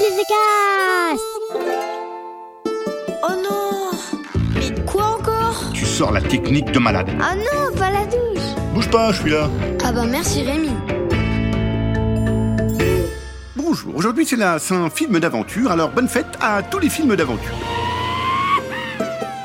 The 0.00 0.24
Cast 0.32 1.22
Oh 3.22 3.34
non 3.36 3.90
Mais 4.54 4.84
quoi 4.86 5.18
encore? 5.18 5.62
Tu 5.74 5.84
sors 5.84 6.10
la 6.10 6.22
technique 6.22 6.72
de 6.72 6.78
malade. 6.78 7.10
Ah 7.20 7.34
non, 7.34 7.76
pas 7.76 7.90
la 7.90 8.06
douche 8.06 8.40
Bouge 8.72 8.88
pas, 8.88 9.12
je 9.12 9.20
suis 9.20 9.30
là. 9.30 9.50
Ah 9.84 9.92
bah 9.92 10.06
merci 10.08 10.42
Rémi 10.42 10.70
Bonjour, 13.56 13.94
aujourd'hui 13.94 14.24
c'est 14.24 14.36
la 14.36 14.58
Saint-Film 14.58 15.18
d'aventure, 15.20 15.70
alors 15.70 15.90
bonne 15.90 16.08
fête 16.08 16.34
à 16.40 16.62
tous 16.62 16.78
les 16.78 16.88
films 16.88 17.14
d'aventure. 17.14 17.52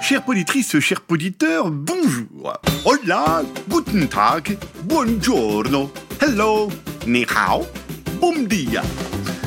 Chère 0.00 0.22
poditrice, 0.22 0.78
chers 0.78 1.00
poditeurs, 1.00 1.68
bonjour. 1.68 2.52
Hola, 2.84 3.42
guten 3.68 4.06
tag, 4.06 4.56
buongiorno, 4.84 5.90
hello, 6.20 6.68
ni 7.06 7.24
hao, 7.24 7.66
bon 8.20 8.46
dia. 8.46 8.82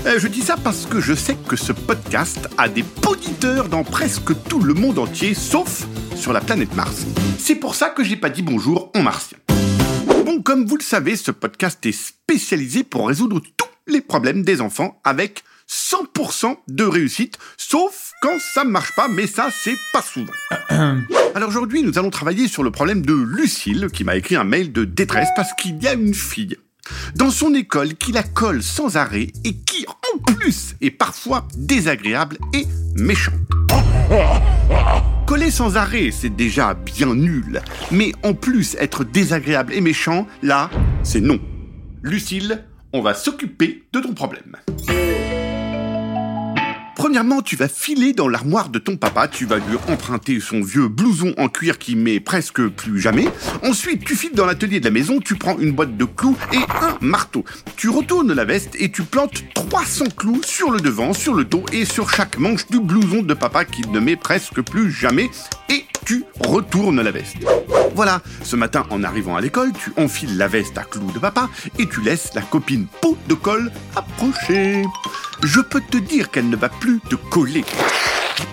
Euh, 0.07 0.19
Je 0.19 0.27
dis 0.29 0.41
ça 0.41 0.55
parce 0.55 0.85
que 0.85 1.01
je 1.01 1.13
sais 1.13 1.35
que 1.47 1.57
ce 1.57 1.73
podcast 1.73 2.47
a 2.57 2.69
des 2.69 2.83
poditeurs 2.83 3.67
dans 3.67 3.83
presque 3.83 4.31
tout 4.47 4.61
le 4.61 4.73
monde 4.73 4.99
entier, 4.99 5.33
sauf 5.33 5.85
sur 6.15 6.31
la 6.31 6.39
planète 6.39 6.73
Mars. 6.75 7.05
C'est 7.37 7.55
pour 7.55 7.75
ça 7.75 7.89
que 7.89 8.05
j'ai 8.05 8.15
pas 8.15 8.29
dit 8.29 8.41
bonjour 8.41 8.89
en 8.95 9.03
martien. 9.03 9.37
Bon, 10.25 10.41
comme 10.41 10.65
vous 10.65 10.77
le 10.77 10.83
savez, 10.83 11.17
ce 11.17 11.31
podcast 11.31 11.85
est 11.85 11.91
spécialisé 11.91 12.83
pour 12.83 13.09
résoudre 13.09 13.41
tous 13.57 13.67
les 13.87 13.99
problèmes 13.99 14.43
des 14.43 14.61
enfants 14.61 15.01
avec 15.03 15.43
100% 15.69 16.55
de 16.69 16.83
réussite, 16.85 17.37
sauf 17.57 18.13
quand 18.21 18.39
ça 18.53 18.63
ne 18.63 18.69
marche 18.69 18.95
pas, 18.95 19.09
mais 19.09 19.27
ça, 19.27 19.49
c'est 19.51 19.75
pas 19.91 20.01
souvent. 20.01 20.31
Alors 21.35 21.49
aujourd'hui, 21.49 21.83
nous 21.83 21.99
allons 21.99 22.11
travailler 22.11 22.47
sur 22.47 22.63
le 22.63 22.71
problème 22.71 23.01
de 23.01 23.13
Lucille, 23.13 23.89
qui 23.91 24.05
m'a 24.05 24.15
écrit 24.15 24.37
un 24.37 24.45
mail 24.45 24.71
de 24.71 24.85
détresse 24.85 25.29
parce 25.35 25.53
qu'il 25.53 25.83
y 25.83 25.87
a 25.87 25.93
une 25.93 26.13
fille 26.13 26.55
dans 27.15 27.29
son 27.29 27.53
école 27.53 27.95
qui 27.95 28.11
la 28.11 28.23
colle 28.23 28.63
sans 28.63 28.97
arrêt 28.97 29.27
et 29.43 29.55
qui, 29.55 29.85
est 30.81 30.91
parfois 30.91 31.47
désagréable 31.57 32.37
et 32.53 32.65
méchante. 32.95 33.33
Coller 35.27 35.51
sans 35.51 35.75
arrêt, 35.75 36.11
c'est 36.11 36.33
déjà 36.33 36.73
bien 36.73 37.13
nul. 37.13 37.61
Mais 37.91 38.13
en 38.23 38.33
plus, 38.33 38.75
être 38.79 39.03
désagréable 39.03 39.73
et 39.73 39.81
méchant, 39.81 40.25
là, 40.41 40.69
c'est 41.03 41.19
non. 41.19 41.39
Lucille, 42.01 42.63
on 42.93 43.01
va 43.01 43.13
s'occuper 43.13 43.83
de 43.91 43.99
ton 43.99 44.13
problème. 44.13 44.55
Premièrement, 47.07 47.41
tu 47.41 47.55
vas 47.55 47.69
filer 47.69 48.11
dans 48.11 48.27
l'armoire 48.27 48.67
de 48.67 48.79
ton 48.79 48.97
papa, 48.97 49.29
tu 49.29 49.45
vas 49.45 49.59
lui 49.59 49.77
emprunter 49.87 50.41
son 50.41 50.59
vieux 50.59 50.89
blouson 50.89 51.33
en 51.37 51.47
cuir 51.47 51.79
qui 51.79 51.95
met 51.95 52.19
presque 52.19 52.67
plus 52.67 52.99
jamais. 52.99 53.29
Ensuite, 53.63 54.03
tu 54.03 54.17
files 54.17 54.33
dans 54.33 54.45
l'atelier 54.45 54.81
de 54.81 54.85
la 54.85 54.91
maison, 54.91 55.21
tu 55.21 55.35
prends 55.35 55.57
une 55.57 55.71
boîte 55.71 55.95
de 55.95 56.03
clous 56.03 56.35
et 56.51 56.57
un 56.57 56.97
marteau. 56.99 57.45
Tu 57.77 57.87
retournes 57.87 58.33
la 58.33 58.43
veste 58.43 58.75
et 58.77 58.91
tu 58.91 59.03
plantes 59.03 59.41
300 59.53 60.07
clous 60.17 60.41
sur 60.43 60.69
le 60.69 60.81
devant, 60.81 61.13
sur 61.13 61.33
le 61.33 61.45
dos 61.45 61.63
et 61.71 61.85
sur 61.85 62.09
chaque 62.09 62.37
manche 62.39 62.67
du 62.67 62.81
blouson 62.81 63.21
de 63.21 63.33
papa 63.33 63.63
qui 63.63 63.87
ne 63.87 64.01
met 64.01 64.17
presque 64.17 64.59
plus 64.59 64.91
jamais. 64.91 65.29
Et 65.69 65.85
tu 66.05 66.25
retournes 66.41 67.01
la 67.01 67.11
veste. 67.11 67.37
Voilà, 67.95 68.21
ce 68.43 68.57
matin 68.57 68.85
en 68.89 69.01
arrivant 69.05 69.37
à 69.37 69.41
l'école, 69.41 69.71
tu 69.71 69.93
enfiles 69.95 70.37
la 70.37 70.49
veste 70.49 70.77
à 70.77 70.83
clous 70.83 71.13
de 71.13 71.19
papa 71.19 71.49
et 71.79 71.87
tu 71.87 72.01
laisses 72.01 72.33
la 72.35 72.41
copine 72.41 72.85
peau 73.01 73.17
de 73.29 73.33
colle 73.33 73.71
approcher. 73.95 74.83
Je 75.43 75.61
peux 75.61 75.81
te 75.81 75.97
dire 75.97 76.31
qu'elle 76.31 76.49
ne 76.49 76.55
va 76.55 76.69
plus 76.69 76.99
te 76.99 77.15
coller. 77.15 77.63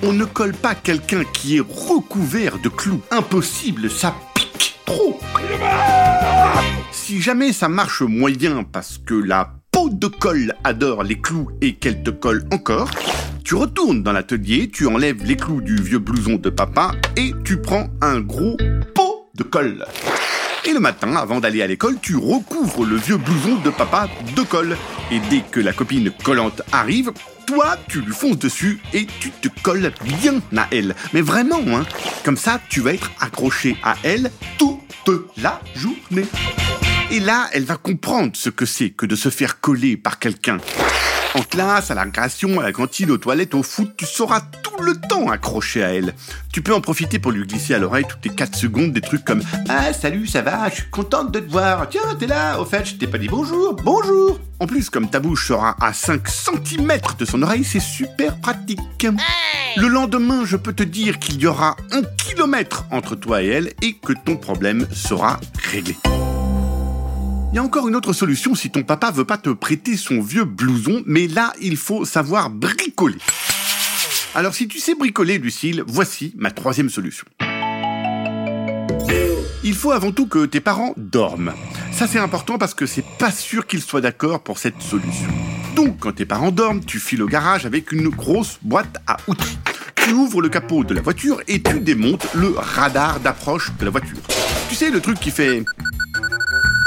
On 0.03 0.13
ne 0.13 0.25
colle 0.25 0.53
pas 0.53 0.75
quelqu'un 0.75 1.25
qui 1.25 1.57
est 1.57 1.61
recouvert 1.61 2.59
de 2.59 2.69
clous. 2.69 3.01
Impossible, 3.11 3.91
ça 3.91 4.15
pique 4.35 4.79
trop. 4.85 5.19
Si 6.93 7.21
jamais 7.21 7.53
ça 7.53 7.69
marche 7.69 8.03
moyen 8.03 8.65
parce 8.65 8.99
que 8.99 9.15
la 9.15 9.55
peau 9.71 9.89
de 9.91 10.07
colle 10.07 10.55
adore 10.65 11.03
les 11.03 11.21
clous 11.21 11.51
et 11.61 11.75
qu'elle 11.75 12.03
te 12.03 12.11
colle 12.11 12.45
encore, 12.53 12.91
tu 13.45 13.55
retournes 13.55 14.03
dans 14.03 14.13
l'atelier, 14.13 14.71
tu 14.73 14.87
enlèves 14.87 15.25
les 15.25 15.37
clous 15.37 15.61
du 15.61 15.77
vieux 15.77 15.99
blouson 15.99 16.37
de 16.37 16.51
papa 16.51 16.93
et 17.17 17.33
tu 17.45 17.61
prends 17.61 17.89
un 18.01 18.21
gros 18.21 18.57
pot 18.95 19.31
de 19.35 19.43
colle. 19.43 19.85
Et 20.67 20.73
le 20.73 20.81
matin, 20.81 21.15
avant 21.17 21.41
d'aller 21.41 21.63
à 21.63 21.67
l'école, 21.67 21.99
tu 22.01 22.17
recouvres 22.17 22.87
le 22.87 22.97
vieux 22.97 23.19
blouson 23.19 23.57
de 23.57 23.71
papa 23.71 24.09
de 24.35 24.43
colle. 24.43 24.77
Et 25.11 25.21
dès 25.29 25.41
que 25.41 25.61
la 25.61 25.75
copine 25.75 26.11
collante 26.23 26.63
arrive, 26.73 27.13
toi, 27.47 27.77
tu 27.89 28.01
lui 28.01 28.13
fonces 28.13 28.39
dessus 28.39 28.81
et 28.95 29.07
tu 29.21 29.31
te 29.31 29.49
colles 29.63 29.93
bien 30.03 30.41
à 30.57 30.67
elle. 30.73 30.95
Mais 31.13 31.21
vraiment, 31.21 31.61
hein. 31.69 31.85
Comme 32.25 32.39
ça, 32.39 32.61
tu 32.71 32.81
vas 32.81 32.95
être 32.95 33.11
accroché 33.21 33.77
à 33.83 33.97
elle 34.03 34.31
toute 34.57 35.11
la 35.37 35.61
journée. 35.75 36.27
Et 37.11 37.21
là, 37.21 37.49
elle 37.53 37.65
va 37.65 37.77
comprendre 37.77 38.33
ce 38.35 38.49
que 38.49 38.65
c'est 38.65 38.89
que 38.89 39.05
de 39.05 39.17
se 39.17 39.29
faire 39.29 39.61
coller 39.61 39.99
par 39.99 40.19
quelqu'un. 40.19 40.59
En 41.35 41.43
classe, 41.43 41.91
à 41.91 41.95
la 41.95 42.05
récréation, 42.05 42.61
à 42.61 42.63
la 42.63 42.73
cantine, 42.73 43.11
aux 43.11 43.19
toilettes, 43.19 43.55
au 43.55 43.65
foot, 43.65 43.93
tu 43.97 44.07
seras 44.07 44.41
tout 44.63 44.81
le 44.83 44.95
temps 44.95 45.29
accroché 45.31 45.83
à 45.83 45.93
elle. 45.93 46.15
Tu 46.53 46.63
peux 46.63 46.73
en 46.73 46.81
profiter 46.81 47.19
pour 47.19 47.33
lui 47.33 47.45
glisser 47.45 47.75
à 47.75 47.79
l'oreille 47.79 48.05
toutes 48.09 48.25
les 48.25 48.31
4 48.31 48.55
secondes 48.57 48.93
des 48.93 49.01
trucs 49.01 49.25
comme 49.25 49.43
Ah, 49.69 49.93
salut, 49.93 50.29
ça 50.29 50.43
va, 50.43 50.69
je 50.69 50.77
suis 50.77 50.91
contente 50.91 51.33
de 51.33 51.41
te 51.41 51.51
voir. 51.51 51.89
Tiens, 51.89 52.03
t'es 52.21 52.29
là, 52.29 52.61
au 52.61 52.65
fait, 52.65 52.87
je 52.87 52.95
t'ai 52.95 53.09
pas 53.09 53.19
dit 53.19 53.27
bonjour, 53.27 53.75
bonjour. 53.75 54.39
En 54.61 54.67
plus, 54.69 54.89
comme 54.91 55.11
ta 55.11 55.19
bouche 55.19 55.49
sera 55.49 55.75
à 55.81 55.93
5 55.93 56.23
cm 56.29 56.93
de 57.19 57.25
son 57.25 57.43
oreille, 57.43 57.65
c'est 57.65 57.81
super 57.81 58.37
pratique. 58.37 58.79
Le 59.77 59.89
lendemain, 59.89 60.45
je 60.45 60.57
peux 60.57 60.73
te 60.73 60.85
dire 60.85 61.19
qu'il 61.19 61.41
y 61.41 61.49
aura 61.49 61.75
un 61.91 62.03
kilomètre 62.17 62.85
entre 62.93 63.17
toi 63.17 63.43
et 63.43 63.49
elle 63.49 63.73
et 63.83 63.95
que 63.95 64.13
ton 64.13 64.37
problème 64.37 64.87
sera 64.93 65.41
réglé. 65.73 65.97
Il 67.55 67.59
y 67.59 67.61
a 67.61 67.63
encore 67.63 67.87
une 67.87 67.95
autre 67.95 68.13
solution 68.13 68.57
si 68.57 68.69
ton 68.69 68.83
papa 68.83 69.13
veut 69.13 69.25
pas 69.25 69.39
te 69.39 69.49
prêter 69.49 69.97
son 69.97 70.21
vieux 70.21 70.43
blouson, 70.43 71.05
mais 71.07 71.29
là, 71.29 71.53
il 71.61 71.77
faut 71.77 72.05
savoir 72.05 72.51
bricoler. 72.51 73.19
Alors 74.35 74.53
si 74.53 74.67
tu 74.67 74.81
sais 74.81 74.97
bricoler, 74.97 75.39
Lucille, 75.39 75.85
voici 75.87 76.35
ma 76.37 76.51
troisième 76.51 76.91
solution. 76.91 77.25
Il 79.63 79.75
faut 79.75 79.93
avant 79.93 80.11
tout 80.11 80.27
que 80.27 80.47
tes 80.47 80.59
parents 80.59 80.95
dorment. 80.97 81.53
Ça 81.93 82.09
c'est 82.09 82.19
important 82.19 82.59
parce 82.59 82.75
que 82.75 82.87
c'est 82.87 83.05
pas 83.21 83.31
sûr 83.31 83.69
qu'ils 83.69 83.83
soient 83.83 84.01
d'accord 84.01 84.43
pour 84.43 84.59
cette 84.59 84.83
solution. 84.83 85.31
Donc 85.77 86.01
quand 86.01 86.17
tes 86.17 86.27
parents 86.27 86.51
dorment, 86.51 86.85
tu 86.85 86.99
files 86.99 87.23
au 87.23 87.29
garage 87.29 87.67
avec 87.67 87.93
une 87.93 88.09
grosse 88.09 88.59
boîte 88.63 88.97
à 89.07 89.19
outils. 89.29 89.59
Tu 89.95 90.11
ouvres 90.11 90.43
le 90.43 90.49
capot 90.49 90.83
de 90.83 90.93
la 90.93 91.03
voiture 91.03 91.41
et 91.47 91.63
tu 91.63 91.79
démontes 91.79 92.27
le 92.35 92.49
radar 92.49 93.21
d'approche 93.21 93.71
de 93.79 93.85
la 93.85 93.93
voiture. 93.93 94.19
Tu 94.69 94.75
sais 94.75 94.91
le 94.91 95.01
truc 95.01 95.21
qui 95.21 95.31
fait 95.31 95.63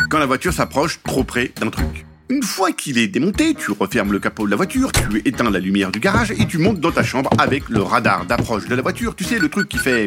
quand 0.09 0.19
la 0.19 0.25
voiture 0.25 0.53
s'approche 0.53 0.99
trop 1.03 1.23
près 1.23 1.51
d'un 1.59 1.69
truc. 1.69 2.05
Une 2.29 2.43
fois 2.43 2.71
qu'il 2.71 2.97
est 2.97 3.07
démonté, 3.07 3.53
tu 3.53 3.71
refermes 3.71 4.11
le 4.11 4.19
capot 4.19 4.45
de 4.45 4.51
la 4.51 4.57
voiture, 4.57 4.91
tu 4.91 5.21
éteins 5.25 5.49
la 5.49 5.59
lumière 5.59 5.91
du 5.91 5.99
garage 5.99 6.31
et 6.31 6.45
tu 6.45 6.57
montes 6.57 6.79
dans 6.79 6.91
ta 6.91 7.03
chambre 7.03 7.29
avec 7.37 7.69
le 7.69 7.81
radar 7.81 8.25
d'approche 8.25 8.67
de 8.67 8.75
la 8.75 8.81
voiture. 8.81 9.15
Tu 9.15 9.23
sais, 9.23 9.39
le 9.39 9.49
truc 9.49 9.69
qui 9.69 9.77
fait 9.77 10.05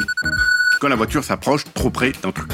quand 0.81 0.89
la 0.89 0.97
voiture 0.97 1.25
s'approche 1.25 1.65
trop 1.75 1.91
près 1.91 2.13
d'un 2.23 2.33
truc. 2.33 2.51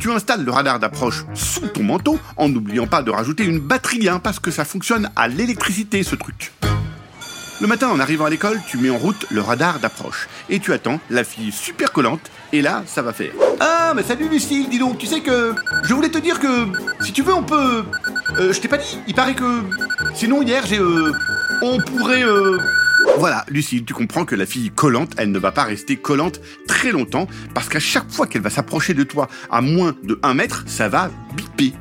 Tu 0.00 0.10
installes 0.10 0.44
le 0.44 0.50
radar 0.50 0.78
d'approche 0.78 1.24
sous 1.34 1.66
ton 1.68 1.82
manteau 1.82 2.18
en 2.36 2.48
n'oubliant 2.48 2.86
pas 2.86 3.02
de 3.02 3.10
rajouter 3.10 3.44
une 3.44 3.58
batterie, 3.58 4.08
hein, 4.08 4.20
parce 4.20 4.38
que 4.38 4.50
ça 4.50 4.64
fonctionne 4.64 5.10
à 5.16 5.26
l'électricité 5.26 6.02
ce 6.02 6.14
truc. 6.14 6.52
Le 7.60 7.66
matin, 7.66 7.88
en 7.88 7.98
arrivant 7.98 8.24
à 8.24 8.30
l'école, 8.30 8.60
tu 8.68 8.78
mets 8.78 8.90
en 8.90 8.98
route 8.98 9.26
le 9.30 9.40
radar 9.40 9.80
d'approche. 9.80 10.28
Et 10.48 10.60
tu 10.60 10.72
attends 10.72 11.00
la 11.10 11.24
fille 11.24 11.50
super 11.50 11.90
collante. 11.90 12.30
Et 12.52 12.62
là, 12.62 12.84
ça 12.86 13.02
va 13.02 13.12
faire. 13.12 13.32
Ah, 13.58 13.94
mais 13.96 14.04
salut 14.04 14.28
Lucille, 14.28 14.68
dis 14.68 14.78
donc, 14.78 14.98
tu 14.98 15.06
sais 15.06 15.20
que. 15.20 15.56
Je 15.82 15.92
voulais 15.92 16.08
te 16.08 16.18
dire 16.18 16.38
que. 16.38 16.68
Si 17.00 17.12
tu 17.12 17.22
veux, 17.22 17.34
on 17.34 17.42
peut. 17.42 17.84
Euh, 18.38 18.52
je 18.52 18.60
t'ai 18.60 18.68
pas 18.68 18.78
dit, 18.78 19.00
il 19.08 19.14
paraît 19.14 19.34
que. 19.34 19.62
Sinon, 20.14 20.42
hier, 20.42 20.64
j'ai. 20.66 20.78
Euh, 20.78 21.12
on 21.60 21.80
pourrait. 21.80 22.22
Euh... 22.22 22.58
Voilà, 23.18 23.44
Lucille, 23.48 23.84
tu 23.84 23.92
comprends 23.92 24.24
que 24.24 24.36
la 24.36 24.46
fille 24.46 24.70
collante, 24.70 25.10
elle 25.16 25.32
ne 25.32 25.38
va 25.40 25.50
pas 25.50 25.64
rester 25.64 25.96
collante 25.96 26.40
très 26.68 26.92
longtemps. 26.92 27.26
Parce 27.54 27.68
qu'à 27.68 27.80
chaque 27.80 28.08
fois 28.08 28.28
qu'elle 28.28 28.42
va 28.42 28.50
s'approcher 28.50 28.94
de 28.94 29.02
toi 29.02 29.26
à 29.50 29.60
moins 29.60 29.96
de 30.04 30.20
1 30.22 30.34
mètre, 30.34 30.62
ça 30.68 30.88
va 30.88 31.10
biper. 31.34 31.74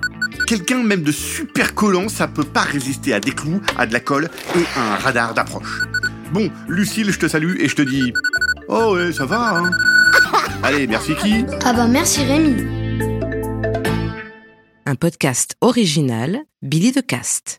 Quelqu'un 0.45 0.83
même 0.83 1.03
de 1.03 1.11
super 1.11 1.73
collant, 1.73 2.07
ça 2.09 2.27
peut 2.27 2.43
pas 2.43 2.61
résister 2.61 3.13
à 3.13 3.19
des 3.19 3.31
clous, 3.31 3.61
à 3.77 3.85
de 3.85 3.93
la 3.93 3.99
colle 3.99 4.29
et 4.55 4.63
à 4.79 4.93
un 4.93 4.95
radar 4.97 5.33
d'approche. 5.33 5.81
Bon, 6.31 6.49
Lucille, 6.67 7.11
je 7.11 7.19
te 7.19 7.27
salue 7.27 7.55
et 7.59 7.67
je 7.67 7.75
te 7.75 7.81
dis... 7.81 8.13
Oh 8.67 8.93
ouais, 8.95 9.11
ça 9.13 9.25
va, 9.25 9.57
hein 9.57 9.71
Allez, 10.63 10.87
merci 10.87 11.15
qui? 11.15 11.45
Ah 11.63 11.73
bah 11.73 11.87
merci 11.87 12.23
Rémi 12.23 12.55
Un 14.85 14.95
podcast 14.95 15.55
original, 15.61 16.39
Billy 16.61 16.91
de 16.91 17.01
Cast. 17.01 17.55